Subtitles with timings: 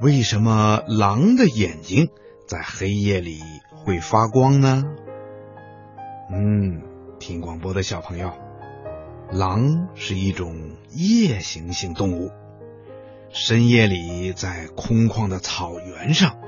[0.00, 2.08] 为什么狼的眼睛
[2.46, 3.38] 在黑夜里
[3.84, 4.82] 会发光呢？
[6.32, 6.80] 嗯，
[7.18, 8.32] 听广播的小朋友，
[9.30, 12.30] 狼是一种夜行性动物。
[13.28, 16.38] 深夜里，在空旷的草原上，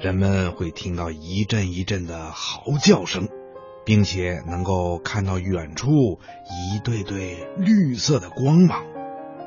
[0.00, 3.28] 人们会听到一阵一阵的嚎叫声，
[3.84, 6.18] 并且能够看到远处
[6.48, 8.82] 一对对绿色的光芒。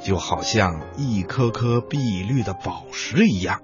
[0.05, 3.61] 就好像一颗颗碧绿的宝石一样。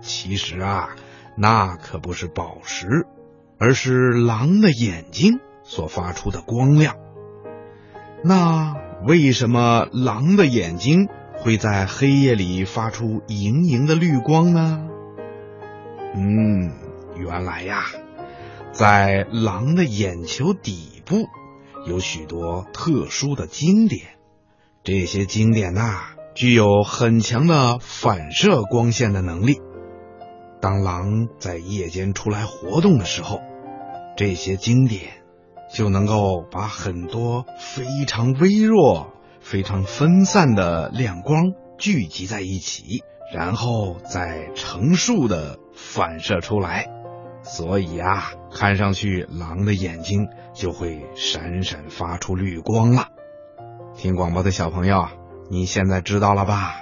[0.00, 0.90] 其实啊，
[1.36, 3.04] 那可不是宝石，
[3.58, 6.94] 而是狼的眼睛所发出的光亮。
[8.22, 14.86] 那为什么狼的眼睛会在黑夜里发出莹莹的绿光呢？
[16.14, 16.70] 嗯，
[17.16, 17.86] 原来呀，
[18.70, 21.26] 在狼的眼球底部
[21.88, 24.10] 有许多特殊的经典。
[24.84, 29.62] 这些经典呐，具有很强的反射光线的能力。
[30.60, 33.40] 当狼在夜间出来活动的时候，
[34.14, 35.22] 这些经典
[35.72, 46.90] 就能够把很多非常微弱、非常分散的亮光聚集在一起，然后再成数的反射出来。
[47.42, 53.08] 所以啊，看上去狼的眼睛就会闪闪发出绿光了。
[53.96, 55.06] 听广播的小朋友，
[55.50, 56.74] 你现在知道了吧？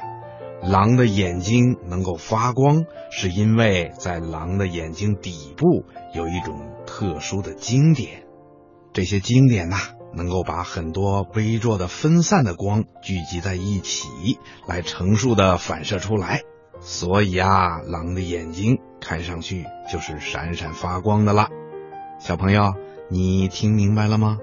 [0.63, 8.25] 狼的眼睛能够发光，是因为在狼的眼睛底部有一种特殊的经典。
[8.95, 9.77] 这些经典呐，
[10.15, 14.09] 能够把很多微弱的分散的光聚集在一起，
[14.67, 16.41] 来成数的反射出来。
[16.81, 21.49] 所以啊，狼的眼睛看上去就是闪闪发光的了。
[22.19, 22.73] 小朋友，
[23.11, 24.39] 你听明白了吗？